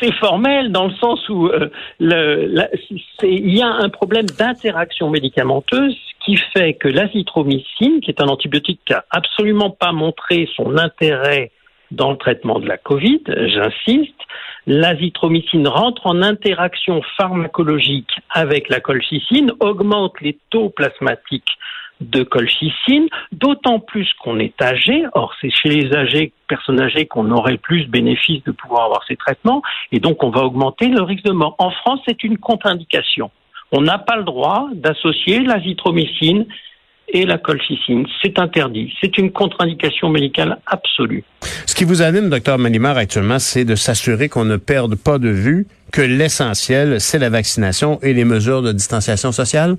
c'est 0.00 0.12
formel 0.14 0.72
dans 0.72 0.88
le 0.88 0.94
sens 0.94 1.28
où 1.28 1.46
euh, 1.46 1.70
il 2.00 3.56
y 3.56 3.62
a 3.62 3.68
un 3.68 3.88
problème 3.88 4.26
d'interaction 4.26 5.10
médicamenteuse 5.10 5.96
qui 6.24 6.36
fait 6.36 6.74
que 6.74 6.88
l'azithromycine, 6.88 8.00
qui 8.00 8.10
est 8.10 8.20
un 8.20 8.26
antibiotique 8.26 8.80
qui 8.84 8.94
a 8.94 9.04
absolument 9.10 9.70
pas 9.70 9.92
montré 9.92 10.48
son 10.56 10.76
intérêt 10.76 11.52
dans 11.92 12.10
le 12.10 12.16
traitement 12.16 12.58
de 12.58 12.66
la 12.66 12.78
Covid, 12.78 13.22
j'insiste, 13.28 14.20
l'azithromycine 14.66 15.68
rentre 15.68 16.08
en 16.08 16.20
interaction 16.20 17.00
pharmacologique 17.16 18.10
avec 18.30 18.68
la 18.68 18.80
colchicine, 18.80 19.52
augmente 19.60 20.20
les 20.20 20.36
taux 20.50 20.70
plasmatiques 20.70 21.58
de 22.00 22.22
colchicine, 22.22 23.08
d'autant 23.32 23.80
plus 23.80 24.08
qu'on 24.20 24.38
est 24.38 24.60
âgé. 24.62 25.04
Or, 25.14 25.34
c'est 25.40 25.50
chez 25.50 25.68
les 25.68 25.94
âgés, 25.94 26.32
personnes 26.48 26.80
âgées, 26.80 27.06
qu'on 27.06 27.30
aurait 27.30 27.52
le 27.52 27.58
plus 27.58 27.86
bénéfice 27.86 28.42
de 28.44 28.52
pouvoir 28.52 28.84
avoir 28.84 29.04
ces 29.08 29.16
traitements, 29.16 29.62
et 29.92 30.00
donc 30.00 30.22
on 30.22 30.30
va 30.30 30.42
augmenter 30.42 30.88
le 30.88 31.02
risque 31.02 31.24
de 31.24 31.32
mort. 31.32 31.54
En 31.58 31.70
France, 31.70 32.00
c'est 32.06 32.22
une 32.24 32.38
contre-indication. 32.38 33.30
On 33.72 33.82
n'a 33.82 33.98
pas 33.98 34.16
le 34.16 34.24
droit 34.24 34.68
d'associer 34.72 35.40
l'azithromycine 35.40 36.46
et 37.08 37.24
la 37.24 37.38
colchicine. 37.38 38.06
C'est 38.22 38.38
interdit. 38.38 38.94
C'est 39.00 39.18
une 39.18 39.32
contre-indication 39.32 40.08
médicale 40.10 40.58
absolue. 40.66 41.24
Ce 41.66 41.74
qui 41.74 41.84
vous 41.84 42.02
anime, 42.02 42.28
docteur 42.30 42.58
Manimar, 42.58 42.96
actuellement, 42.96 43.38
c'est 43.38 43.64
de 43.64 43.74
s'assurer 43.74 44.28
qu'on 44.28 44.44
ne 44.44 44.56
perde 44.56 44.94
pas 44.94 45.18
de 45.18 45.28
vue 45.28 45.66
que 45.92 46.02
l'essentiel, 46.02 47.00
c'est 47.00 47.18
la 47.18 47.30
vaccination 47.30 47.98
et 48.02 48.12
les 48.12 48.24
mesures 48.24 48.62
de 48.62 48.72
distanciation 48.72 49.32
sociale? 49.32 49.76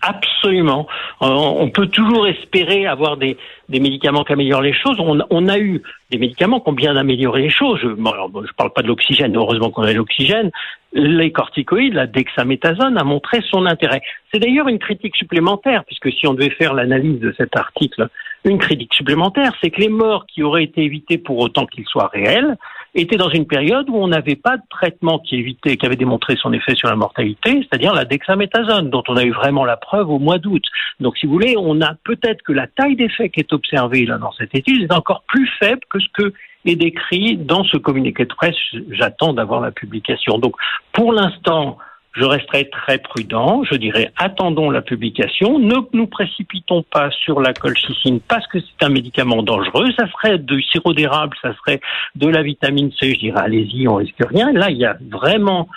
Absolument. 0.00 0.86
Euh, 1.20 1.26
on 1.26 1.68
peut 1.70 1.86
toujours 1.86 2.28
espérer 2.28 2.86
avoir 2.86 3.16
des, 3.16 3.36
des 3.68 3.80
médicaments 3.80 4.22
qui 4.24 4.32
améliorent 4.32 4.62
les 4.62 4.72
choses. 4.72 4.98
On, 5.00 5.48
a 5.48 5.58
eu 5.58 5.82
des 6.10 6.18
médicaments 6.18 6.60
qui 6.60 6.68
ont 6.68 6.74
bien 6.74 6.96
amélioré 6.96 7.42
les 7.42 7.50
choses. 7.50 7.80
Je 7.82 7.88
ne 7.88 8.52
parle 8.56 8.72
pas 8.72 8.82
de 8.82 8.86
l'oxygène, 8.86 9.36
heureusement 9.36 9.70
qu'on 9.70 9.82
a 9.82 9.92
l'oxygène. 9.92 10.50
Les 10.92 11.32
corticoïdes, 11.32 11.94
la 11.94 12.06
dexaméthasone 12.06 12.96
a 12.96 13.04
montré 13.04 13.40
son 13.50 13.66
intérêt. 13.66 14.00
C'est 14.32 14.38
d'ailleurs 14.38 14.68
une 14.68 14.78
critique 14.78 15.16
supplémentaire, 15.16 15.84
puisque 15.84 16.12
si 16.12 16.26
on 16.26 16.34
devait 16.34 16.50
faire 16.50 16.72
l'analyse 16.72 17.20
de 17.20 17.34
cet 17.36 17.56
article, 17.56 18.08
une 18.44 18.58
critique 18.58 18.94
supplémentaire, 18.94 19.52
c'est 19.60 19.70
que 19.70 19.80
les 19.80 19.88
morts 19.88 20.24
qui 20.26 20.42
auraient 20.42 20.64
été 20.64 20.82
évitées 20.82 21.18
pour 21.18 21.38
autant 21.38 21.66
qu'ils 21.66 21.86
soient 21.86 22.10
réels 22.12 22.56
étaient 22.94 23.16
dans 23.16 23.28
une 23.28 23.46
période 23.46 23.88
où 23.88 23.96
on 23.96 24.08
n'avait 24.08 24.36
pas 24.36 24.56
de 24.56 24.62
traitement 24.70 25.18
qui 25.18 25.36
évitait, 25.36 25.76
qui 25.76 25.86
avait 25.86 25.96
démontré 25.96 26.36
son 26.36 26.52
effet 26.52 26.74
sur 26.74 26.88
la 26.88 26.96
mortalité, 26.96 27.60
c'est-à-dire 27.62 27.94
la 27.94 28.04
dexaméthasone, 28.04 28.90
dont 28.90 29.02
on 29.08 29.16
a 29.16 29.24
eu 29.24 29.32
vraiment 29.32 29.64
la 29.64 29.76
preuve 29.76 30.10
au 30.10 30.18
mois 30.18 30.38
d'août. 30.38 30.64
Donc, 31.00 31.16
si 31.18 31.26
vous 31.26 31.32
voulez, 31.32 31.54
on 31.56 31.80
a 31.80 31.94
peut-être 32.04 32.42
que 32.42 32.52
la 32.52 32.66
taille 32.66 32.96
d'effet 32.96 33.28
qui 33.28 33.40
est 33.40 33.52
observée 33.52 34.06
là 34.06 34.18
dans 34.18 34.32
cette 34.32 34.54
étude 34.54 34.82
est 34.82 34.94
encore 34.94 35.22
plus 35.28 35.48
faible 35.58 35.80
que 35.90 35.98
ce 36.00 36.08
que 36.14 36.32
est 36.64 36.76
décrit 36.76 37.36
dans 37.36 37.64
ce 37.64 37.76
communiqué 37.76 38.24
de 38.24 38.34
presse. 38.34 38.56
J'attends 38.90 39.32
d'avoir 39.32 39.60
la 39.60 39.70
publication. 39.70 40.38
Donc, 40.38 40.54
pour 40.92 41.12
l'instant, 41.12 41.78
je 42.12 42.24
resterai 42.24 42.68
très 42.70 42.98
prudent. 42.98 43.62
Je 43.70 43.76
dirais 43.76 44.10
attendons 44.16 44.70
la 44.70 44.82
publication. 44.82 45.58
Ne 45.58 45.76
nous 45.92 46.06
précipitons 46.06 46.82
pas 46.82 47.10
sur 47.10 47.40
la 47.40 47.52
colchicine 47.52 48.20
parce 48.20 48.46
que 48.46 48.58
c'est 48.60 48.84
un 48.84 48.88
médicament 48.88 49.42
dangereux. 49.42 49.86
Ça 49.98 50.08
serait 50.08 50.38
du 50.38 50.62
sirop 50.62 50.94
d'érable, 50.94 51.36
ça 51.42 51.54
serait 51.56 51.80
de 52.16 52.28
la 52.28 52.42
vitamine 52.42 52.90
C. 52.98 53.14
Je 53.14 53.20
dirais 53.20 53.40
allez-y, 53.40 53.86
on 53.88 53.96
risque 53.96 54.22
rien. 54.28 54.52
Là, 54.52 54.70
il 54.70 54.78
y 54.78 54.86
a 54.86 54.96
vraiment 55.10 55.68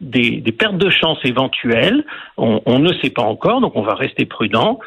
des, 0.00 0.42
pertes 0.52 0.78
de 0.78 0.90
chance 0.90 1.18
éventuelles. 1.24 2.04
On, 2.36 2.60
on, 2.66 2.78
ne 2.78 2.92
sait 2.94 3.10
pas 3.10 3.22
encore, 3.22 3.60
donc 3.60 3.76
on 3.76 3.82
va 3.82 3.94
rester 3.94 4.26
prudent 4.26 4.78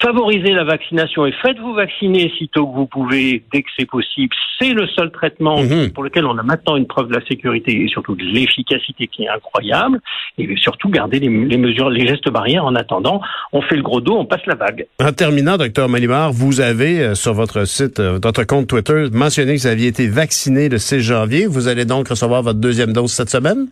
favorisez 0.00 0.52
la 0.52 0.64
vaccination 0.64 1.26
et 1.26 1.32
faites-vous 1.42 1.74
vacciner 1.74 2.32
sitôt 2.38 2.66
que 2.66 2.74
vous 2.74 2.86
pouvez, 2.86 3.42
dès 3.52 3.62
que 3.62 3.68
c'est 3.78 3.86
possible. 3.86 4.34
C'est 4.58 4.72
le 4.72 4.86
seul 4.88 5.10
traitement 5.10 5.62
mhm. 5.62 5.92
pour 5.92 6.02
lequel 6.02 6.26
on 6.26 6.36
a 6.38 6.42
maintenant 6.42 6.76
une 6.76 6.86
preuve 6.86 7.08
de 7.08 7.14
la 7.14 7.24
sécurité 7.26 7.84
et 7.84 7.88
surtout 7.88 8.14
de 8.14 8.22
l'efficacité 8.22 9.06
qui 9.06 9.24
est 9.24 9.28
incroyable. 9.28 10.00
Et 10.38 10.54
surtout 10.56 10.88
garder 10.88 11.20
les, 11.20 11.28
mesures, 11.28 11.90
les 11.90 12.06
gestes 12.06 12.30
barrières 12.30 12.64
en 12.64 12.74
attendant. 12.74 13.20
On 13.52 13.62
fait 13.62 13.76
le 13.76 13.82
gros 13.82 14.00
dos, 14.00 14.16
on 14.16 14.24
passe 14.24 14.44
la 14.46 14.54
vague. 14.54 14.86
En 15.02 15.12
terminant, 15.12 15.56
docteur 15.56 15.88
Malimar, 15.88 16.32
vous 16.32 16.60
avez 16.60 17.00
euh, 17.00 17.14
sur 17.14 17.34
votre 17.34 17.66
site, 17.66 18.00
euh, 18.00 18.18
votre 18.22 18.44
compte 18.44 18.66
Twitter, 18.66 19.06
mentionné 19.12 19.54
que 19.54 19.60
vous 19.60 19.66
aviez 19.66 19.88
été 19.88 20.08
vacciné 20.08 20.68
le 20.68 20.78
6 20.78 21.00
janvier. 21.00 21.46
Vous 21.46 21.68
allez 21.68 21.84
donc 21.84 22.08
recevoir 22.08 22.42
votre 22.42 22.58
deuxième 22.58 22.92
dose 22.92 23.12
cette 23.12 23.30
semaine? 23.30 23.68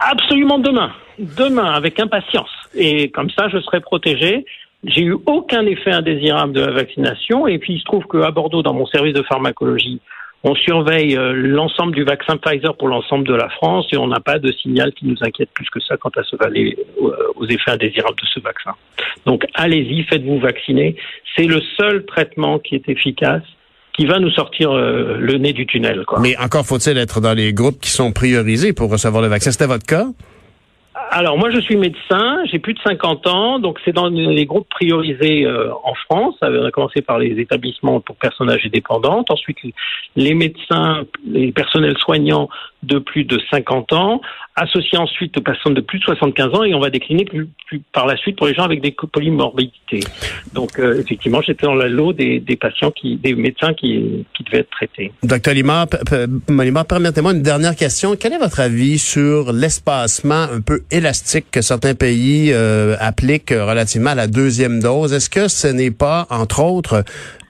Absolument 0.00 0.58
demain. 0.58 0.90
Demain, 1.18 1.72
avec 1.72 1.98
impatience. 2.00 2.50
Et 2.74 3.10
comme 3.10 3.30
ça, 3.30 3.48
je 3.48 3.58
serai 3.60 3.80
protégé. 3.80 4.44
J'ai 4.88 5.02
eu 5.02 5.16
aucun 5.26 5.66
effet 5.66 5.90
indésirable 5.90 6.52
de 6.52 6.60
la 6.60 6.72
vaccination 6.72 7.46
et 7.46 7.58
puis 7.58 7.74
il 7.74 7.78
se 7.80 7.84
trouve 7.84 8.04
qu'à 8.06 8.30
Bordeaux, 8.30 8.62
dans 8.62 8.74
mon 8.74 8.86
service 8.86 9.14
de 9.14 9.22
pharmacologie, 9.22 10.00
on 10.44 10.54
surveille 10.54 11.16
euh, 11.16 11.32
l'ensemble 11.34 11.94
du 11.94 12.04
vaccin 12.04 12.36
Pfizer 12.36 12.76
pour 12.76 12.88
l'ensemble 12.88 13.26
de 13.26 13.34
la 13.34 13.48
France 13.48 13.86
et 13.92 13.96
on 13.96 14.06
n'a 14.06 14.20
pas 14.20 14.38
de 14.38 14.52
signal 14.52 14.92
qui 14.92 15.06
nous 15.06 15.16
inquiète 15.20 15.50
plus 15.52 15.68
que 15.68 15.80
ça 15.80 15.96
quant 15.96 16.10
à 16.16 16.22
ce 16.22 16.36
aux 17.36 17.46
effets 17.46 17.70
indésirables 17.70 18.16
de 18.20 18.26
ce 18.32 18.40
vaccin. 18.40 18.72
Donc 19.26 19.44
allez-y, 19.54 20.04
faites-vous 20.04 20.38
vacciner. 20.38 20.96
C'est 21.36 21.46
le 21.46 21.60
seul 21.76 22.06
traitement 22.06 22.58
qui 22.58 22.76
est 22.76 22.88
efficace 22.88 23.42
qui 23.98 24.06
va 24.06 24.20
nous 24.20 24.30
sortir 24.30 24.70
euh, 24.70 25.16
le 25.18 25.38
nez 25.38 25.52
du 25.52 25.66
tunnel. 25.66 26.04
Quoi. 26.06 26.20
Mais 26.20 26.36
encore 26.38 26.64
faut-il 26.64 26.96
être 26.98 27.20
dans 27.20 27.34
les 27.34 27.52
groupes 27.52 27.80
qui 27.80 27.90
sont 27.90 28.12
priorisés 28.12 28.72
pour 28.72 28.90
recevoir 28.90 29.22
le 29.22 29.28
vaccin. 29.28 29.50
C'était 29.50 29.66
votre 29.66 29.86
cas? 29.86 30.06
Alors 31.10 31.38
moi 31.38 31.50
je 31.50 31.58
suis 31.60 31.76
médecin, 31.76 32.44
j'ai 32.50 32.58
plus 32.58 32.74
de 32.74 32.80
50 32.80 33.26
ans, 33.28 33.58
donc 33.58 33.78
c'est 33.84 33.92
dans 33.92 34.08
les 34.08 34.44
groupes 34.44 34.68
priorisés 34.68 35.44
euh, 35.44 35.72
en 35.84 35.94
France. 35.94 36.34
Ça 36.40 36.46
a 36.46 36.70
commencé 36.70 37.00
par 37.00 37.18
les 37.18 37.40
établissements 37.40 38.00
pour 38.00 38.16
personnes 38.16 38.50
âgées 38.50 38.68
dépendantes, 38.68 39.30
ensuite 39.30 39.58
les 40.16 40.34
médecins, 40.34 41.04
les 41.26 41.52
personnels 41.52 41.96
soignants 41.98 42.48
de 42.82 42.98
plus 42.98 43.24
de 43.24 43.40
50 43.50 43.92
ans, 43.92 44.20
associés 44.54 44.98
ensuite 44.98 45.36
aux 45.36 45.40
personnes 45.40 45.74
de 45.74 45.80
plus 45.80 45.98
de 45.98 46.04
75 46.04 46.54
ans 46.54 46.64
et 46.64 46.74
on 46.74 46.80
va 46.80 46.90
décliner 46.90 47.26
par 47.92 48.06
la 48.06 48.16
suite 48.16 48.36
pour 48.36 48.46
les 48.46 48.54
gens 48.54 48.64
avec 48.64 48.80
des 48.80 48.94
polymorbidités. 49.12 50.00
Donc 50.52 50.78
euh, 50.78 51.00
effectivement, 51.00 51.40
j'étais 51.42 51.66
dans 51.66 51.74
la 51.74 51.88
lot 51.88 52.12
des, 52.12 52.40
des, 52.40 52.56
patients 52.56 52.90
qui, 52.90 53.16
des 53.16 53.34
médecins 53.34 53.74
qui, 53.74 54.24
qui 54.36 54.44
devaient 54.44 54.60
être 54.60 54.70
traités. 54.70 55.12
Docteur 55.22 55.54
Lima, 55.54 55.86
permettez-moi 56.84 57.32
une 57.32 57.42
dernière 57.42 57.76
question. 57.76 58.16
Quel 58.18 58.32
est 58.32 58.38
votre 58.38 58.60
avis 58.60 58.98
sur 58.98 59.52
l'espacement 59.52 60.46
un 60.52 60.60
peu 60.60 60.82
élastique 60.90 61.46
que 61.50 61.62
certains 61.62 61.94
pays 61.94 62.52
euh, 62.52 62.96
appliquent 63.00 63.50
relativement 63.50 64.10
à 64.10 64.14
la 64.14 64.26
deuxième 64.26 64.80
dose? 64.80 65.12
Est-ce 65.12 65.30
que 65.30 65.48
ce 65.48 65.68
n'est 65.68 65.90
pas, 65.90 66.26
entre 66.30 66.62
autres, 66.62 67.04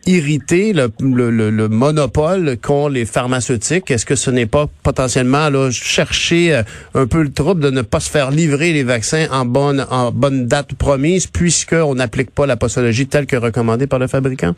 irriter 0.08 0.72
le, 0.72 0.90
le, 1.00 1.50
le, 1.50 1.68
monopole 1.68 2.56
qu'ont 2.56 2.88
les 2.88 3.04
pharmaceutiques? 3.04 3.90
Est-ce 3.90 4.06
que 4.06 4.16
ce 4.16 4.30
n'est 4.30 4.46
pas 4.46 4.66
potentiellement 4.82 5.50
là, 5.50 5.70
chercher 5.70 6.54
euh, 6.54 6.62
un 6.94 7.06
peu 7.06 7.22
le 7.22 7.30
trouble 7.30 7.60
de 7.60 7.70
ne 7.70 7.82
pas 7.82 8.00
se 8.00 8.10
faire 8.10 8.30
livrer 8.30 8.72
les 8.72 8.84
vaccins 8.84 9.26
en 9.30 9.44
bonne, 9.44 9.86
en 9.90 10.10
bonne 10.10 10.46
date 10.46 10.72
promise 10.74 11.26
puisqu'on 11.26 11.94
n'applique 11.94 12.30
pas 12.30 12.46
la 12.46 12.56
posologie 12.56 13.06
telle 13.06 13.26
que 13.26 13.36
recommandée 13.36 13.86
par 13.86 13.98
le 13.98 14.06
fabricant? 14.06 14.54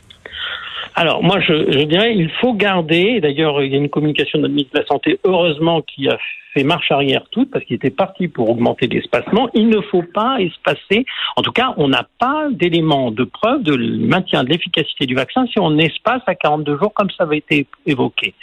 Alors 1.00 1.22
moi 1.22 1.40
je, 1.40 1.84
dirais 1.84 2.14
il 2.14 2.30
faut 2.42 2.52
garder, 2.52 3.22
d'ailleurs 3.22 3.62
il 3.62 3.72
y 3.72 3.74
a 3.74 3.78
une 3.78 3.88
communication 3.88 4.38
de 4.38 4.42
notre 4.42 4.52
ministre 4.52 4.74
de 4.74 4.80
la 4.80 4.86
Santé, 4.86 5.18
heureusement 5.24 5.80
qui 5.80 6.06
a 6.10 6.18
fait 6.52 6.62
marche 6.62 6.92
arrière 6.92 7.22
toute 7.30 7.50
parce 7.50 7.64
qu'il 7.64 7.76
était 7.76 7.88
parti 7.88 8.28
pour 8.28 8.50
augmenter 8.50 8.86
l'espacement. 8.86 9.48
Il 9.54 9.70
ne 9.70 9.80
faut 9.80 10.02
pas 10.02 10.36
espacer, 10.40 11.06
en 11.36 11.40
tout 11.40 11.52
cas 11.52 11.72
on 11.78 11.88
n'a 11.88 12.06
pas 12.18 12.48
d'éléments 12.50 13.12
de 13.12 13.24
preuve 13.24 13.62
de 13.62 13.76
maintien 13.76 14.44
de 14.44 14.50
l'efficacité 14.50 15.06
du 15.06 15.14
vaccin 15.14 15.46
si 15.46 15.58
on 15.58 15.78
espace 15.78 16.20
à 16.26 16.34
42 16.34 16.76
jours 16.76 16.92
comme 16.92 17.08
ça 17.16 17.24
avait 17.24 17.38
été 17.38 17.66
évoqué. 17.86 18.34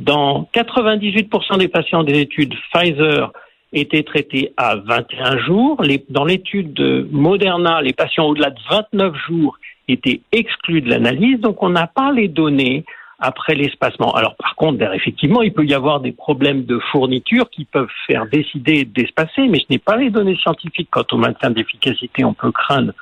Dans 0.00 0.48
98% 0.52 1.58
des 1.58 1.68
patients 1.68 2.02
des 2.02 2.18
études 2.18 2.56
Pfizer 2.72 3.30
étaient 3.72 4.02
traités 4.02 4.52
à 4.56 4.74
21 4.74 5.38
jours. 5.38 5.80
Dans 6.08 6.24
l'étude 6.24 6.72
de 6.72 7.08
Moderna, 7.12 7.82
les 7.82 7.92
patients 7.92 8.24
au-delà 8.24 8.50
de 8.50 8.58
29 8.68 9.14
jours 9.28 9.56
étaient 9.92 10.20
exclus 10.32 10.80
de 10.80 10.90
l'analyse, 10.90 11.40
donc 11.40 11.62
on 11.62 11.70
n'a 11.70 11.86
pas 11.86 12.12
les 12.12 12.28
données 12.28 12.84
après 13.18 13.54
l'espacement. 13.54 14.14
Alors 14.14 14.34
par 14.36 14.54
contre, 14.56 14.82
effectivement, 14.94 15.42
il 15.42 15.52
peut 15.52 15.66
y 15.66 15.74
avoir 15.74 16.00
des 16.00 16.12
problèmes 16.12 16.64
de 16.64 16.78
fourniture 16.90 17.50
qui 17.50 17.64
peuvent 17.66 17.90
faire 18.06 18.26
décider 18.26 18.84
d'espacer, 18.84 19.46
mais 19.48 19.58
ce 19.58 19.66
n'est 19.70 19.78
pas 19.78 19.96
les 19.96 20.10
données 20.10 20.36
scientifiques. 20.36 20.88
Quant 20.90 21.04
au 21.12 21.16
maintien 21.18 21.50
d'efficacité, 21.50 22.24
on 22.24 22.34
peut 22.34 22.50
craindre 22.50 22.92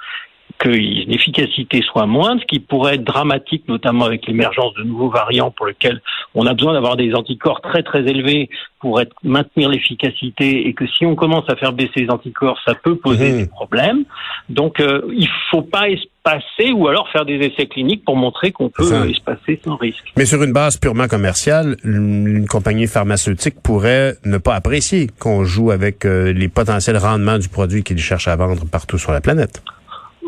que 0.58 0.68
l'efficacité 0.68 1.82
soit 1.82 2.06
moindre, 2.06 2.40
ce 2.40 2.46
qui 2.46 2.58
pourrait 2.58 2.96
être 2.96 3.04
dramatique, 3.04 3.64
notamment 3.68 4.04
avec 4.04 4.26
l'émergence 4.26 4.74
de 4.74 4.82
nouveaux 4.82 5.08
variants 5.10 5.52
pour 5.52 5.66
lesquels 5.66 6.00
on 6.34 6.46
a 6.46 6.54
besoin 6.54 6.72
d'avoir 6.72 6.96
des 6.96 7.14
anticorps 7.14 7.60
très 7.60 7.82
très 7.82 8.00
élevés 8.00 8.50
pour 8.80 9.00
être, 9.00 9.14
maintenir 9.22 9.68
l'efficacité 9.68 10.66
et 10.66 10.74
que 10.74 10.86
si 10.86 11.06
on 11.06 11.14
commence 11.14 11.48
à 11.48 11.56
faire 11.56 11.72
baisser 11.72 12.00
les 12.00 12.10
anticorps, 12.10 12.58
ça 12.64 12.74
peut 12.74 12.96
poser 12.96 13.32
mmh. 13.32 13.38
des 13.38 13.46
problèmes. 13.46 14.04
Donc 14.48 14.80
euh, 14.80 15.02
il 15.12 15.28
faut 15.50 15.62
pas 15.62 15.88
espacer 15.88 16.72
ou 16.72 16.88
alors 16.88 17.08
faire 17.10 17.24
des 17.24 17.36
essais 17.36 17.66
cliniques 17.66 18.04
pour 18.04 18.16
montrer 18.16 18.50
qu'on 18.50 18.68
peut 18.68 19.08
espacer 19.08 19.60
sans 19.64 19.76
risque. 19.76 20.12
Mais 20.16 20.26
sur 20.26 20.42
une 20.42 20.52
base 20.52 20.76
purement 20.76 21.06
commerciale, 21.06 21.76
une 21.84 22.46
compagnie 22.48 22.88
pharmaceutique 22.88 23.60
pourrait 23.62 24.14
ne 24.24 24.38
pas 24.38 24.56
apprécier 24.56 25.08
qu'on 25.20 25.44
joue 25.44 25.70
avec 25.70 26.04
euh, 26.04 26.32
les 26.32 26.48
potentiels 26.48 26.98
rendements 26.98 27.38
du 27.38 27.48
produit 27.48 27.84
qu'ils 27.84 27.98
cherchent 27.98 28.28
à 28.28 28.36
vendre 28.36 28.64
partout 28.66 28.98
sur 28.98 29.12
la 29.12 29.20
planète. 29.20 29.62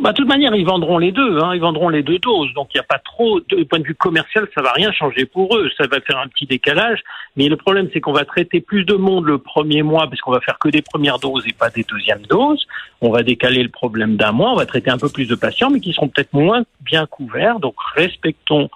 Bah, 0.00 0.12
de 0.12 0.16
toute 0.16 0.28
manière, 0.28 0.54
ils 0.54 0.64
vendront 0.64 0.96
les 0.96 1.12
deux. 1.12 1.40
Hein, 1.42 1.54
ils 1.54 1.60
vendront 1.60 1.90
les 1.90 2.02
deux 2.02 2.18
doses. 2.18 2.52
Donc, 2.54 2.68
il 2.74 2.78
n'y 2.78 2.80
a 2.80 2.84
pas 2.84 2.98
trop, 2.98 3.38
de 3.40 3.62
point 3.64 3.80
de 3.80 3.84
vue 3.84 3.94
commercial, 3.94 4.48
ça 4.54 4.62
va 4.62 4.72
rien 4.72 4.90
changer 4.92 5.26
pour 5.26 5.54
eux. 5.56 5.68
Ça 5.76 5.86
va 5.86 6.00
faire 6.00 6.18
un 6.18 6.26
petit 6.28 6.46
décalage. 6.46 7.00
Mais 7.36 7.48
le 7.48 7.56
problème, 7.56 7.88
c'est 7.92 8.00
qu'on 8.00 8.12
va 8.12 8.24
traiter 8.24 8.60
plus 8.60 8.84
de 8.84 8.94
monde 8.94 9.26
le 9.26 9.36
premier 9.36 9.82
mois, 9.82 10.08
puisqu'on 10.08 10.32
va 10.32 10.40
faire 10.40 10.58
que 10.58 10.70
des 10.70 10.80
premières 10.80 11.18
doses 11.18 11.46
et 11.46 11.52
pas 11.52 11.68
des 11.68 11.84
deuxièmes 11.84 12.22
doses. 12.28 12.66
On 13.02 13.10
va 13.10 13.22
décaler 13.22 13.62
le 13.62 13.68
problème 13.68 14.16
d'un 14.16 14.32
mois. 14.32 14.52
On 14.52 14.56
va 14.56 14.64
traiter 14.64 14.90
un 14.90 14.98
peu 14.98 15.10
plus 15.10 15.28
de 15.28 15.34
patients, 15.34 15.68
mais 15.70 15.80
qui 15.80 15.92
seront 15.92 16.08
peut-être 16.08 16.32
moins 16.32 16.62
bien 16.80 17.04
couverts. 17.04 17.60
Donc, 17.60 17.74
respectons 17.94 18.70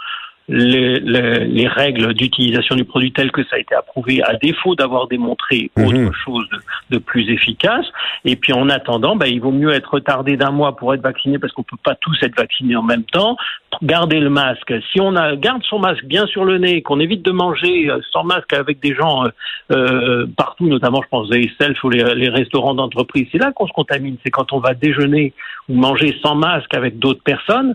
les, 0.48 1.00
les, 1.00 1.46
les 1.46 1.68
règles 1.68 2.12
d'utilisation 2.12 2.76
du 2.76 2.84
produit 2.84 3.12
tel 3.12 3.32
que 3.32 3.42
ça 3.44 3.56
a 3.56 3.58
été 3.58 3.74
approuvé, 3.74 4.22
à 4.22 4.34
défaut 4.34 4.74
d'avoir 4.74 5.08
démontré 5.08 5.70
mhm. 5.76 5.86
autre 5.86 6.16
chose 6.24 6.46
de, 6.50 6.96
de, 6.96 6.98
plus 6.98 7.30
efficace. 7.30 7.86
Et 8.24 8.36
puis 8.36 8.52
en 8.52 8.68
attendant, 8.68 9.16
bah, 9.16 9.26
il 9.26 9.40
vaut 9.40 9.52
mieux 9.52 9.72
être 9.72 9.94
retardé 9.94 10.36
d'un 10.36 10.50
mois 10.50 10.76
pour 10.76 10.92
être 10.94 11.02
vacciné 11.02 11.38
parce 11.38 11.52
qu'on 11.52 11.62
peut 11.62 11.78
pas 11.82 11.94
tous 11.94 12.16
être 12.22 12.36
vaccinés 12.36 12.76
en 12.76 12.82
même 12.82 13.04
temps, 13.04 13.36
garder 13.82 14.20
le 14.20 14.30
masque. 14.30 14.72
Si 14.92 15.00
on 15.00 15.16
a, 15.16 15.36
garde 15.36 15.62
son 15.64 15.78
masque 15.78 16.04
bien 16.04 16.26
sur 16.26 16.44
le 16.44 16.58
nez, 16.58 16.82
qu'on 16.82 17.00
évite 17.00 17.22
de 17.22 17.32
manger 17.32 17.90
euh, 17.90 18.00
sans 18.12 18.24
masque 18.24 18.52
avec 18.52 18.80
des 18.80 18.94
gens 18.94 19.24
euh, 19.24 19.28
euh, 19.72 20.26
partout, 20.36 20.66
notamment 20.66 21.00
je 21.02 21.08
pense 21.08 21.30
les 21.30 21.50
self 21.58 21.82
ou 21.84 21.90
les, 21.90 22.14
les 22.14 22.28
restaurants 22.28 22.74
d'entreprise, 22.74 23.26
c'est 23.32 23.38
là 23.38 23.52
qu'on 23.52 23.66
se 23.66 23.72
contamine. 23.72 24.16
C'est 24.24 24.30
quand 24.30 24.52
on 24.52 24.58
va 24.58 24.74
déjeuner 24.74 25.32
ou 25.68 25.74
manger 25.74 26.16
sans 26.22 26.34
masque 26.34 26.74
avec 26.74 26.98
d'autres 26.98 27.22
personnes. 27.22 27.74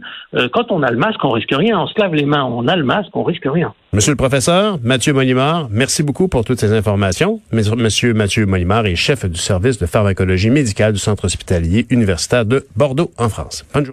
quand 0.54 0.72
on 0.72 0.84
a 0.84 0.92
le 0.92 0.98
masque, 0.98 1.24
on 1.24 1.32
risque 1.32 1.52
rien. 1.52 1.80
On 1.80 1.88
se 1.88 2.00
lave 2.00 2.14
les 2.14 2.26
mains, 2.26 2.44
on 2.60 2.68
a 2.68 2.75
le 2.75 2.84
masque, 2.84 3.16
on 3.16 3.24
risque 3.24 3.46
rien. 3.46 3.74
Monsieur 3.94 4.12
le 4.12 4.18
professeur 4.18 4.80
Mathieu 4.84 5.13
Monimard, 5.13 5.70
merci 5.72 6.04
beaucoup 6.04 6.28
pour 6.28 6.44
toutes 6.44 6.60
ces 6.60 6.74
informations. 6.74 7.42
Monsieur 7.51 8.13
Mathieu 8.13 8.46
Monimard 8.46 8.86
est 8.86 8.96
chef 8.96 9.25
du 9.25 9.39
service 9.39 9.78
de 9.78 9.86
pharmacologie 9.86 10.50
médicale 10.50 10.94
du 10.94 11.00
Centre 11.00 11.25
hospitalier 11.25 11.88
universitaire 11.89 12.46
de 12.46 12.68
Bordeaux 12.75 13.12
en 13.18 13.30
France. 13.30 13.66
Bonne. 13.74 13.92